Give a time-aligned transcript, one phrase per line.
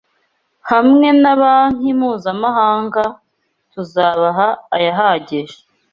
[0.71, 3.03] Hamwe na banki mpuzamahanga
[3.71, 5.57] tuzabaha ayahagije